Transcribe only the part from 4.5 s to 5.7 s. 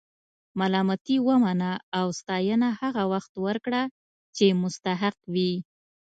مستحق وي.